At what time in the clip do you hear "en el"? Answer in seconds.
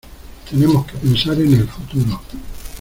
1.39-1.67